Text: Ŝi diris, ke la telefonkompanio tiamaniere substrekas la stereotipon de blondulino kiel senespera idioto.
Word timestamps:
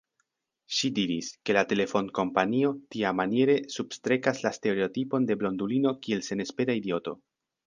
Ŝi 0.75 0.89
diris, 0.93 1.27
ke 1.49 1.55
la 1.57 1.63
telefonkompanio 1.73 2.71
tiamaniere 2.95 3.59
substrekas 3.75 4.43
la 4.47 4.53
stereotipon 4.59 5.29
de 5.33 5.39
blondulino 5.45 5.95
kiel 6.07 6.27
senespera 6.31 6.79
idioto. 6.83 7.17